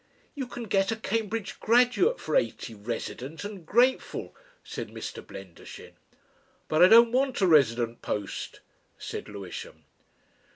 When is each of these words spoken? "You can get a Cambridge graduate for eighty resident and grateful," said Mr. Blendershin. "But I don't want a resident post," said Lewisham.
"You 0.33 0.47
can 0.47 0.63
get 0.63 0.91
a 0.91 0.95
Cambridge 0.95 1.59
graduate 1.59 2.19
for 2.19 2.35
eighty 2.35 2.73
resident 2.73 3.43
and 3.43 3.63
grateful," 3.67 4.33
said 4.63 4.89
Mr. 4.89 5.21
Blendershin. 5.23 5.93
"But 6.67 6.81
I 6.83 6.87
don't 6.87 7.11
want 7.11 7.39
a 7.39 7.45
resident 7.45 8.01
post," 8.01 8.61
said 8.97 9.29
Lewisham. 9.29 9.85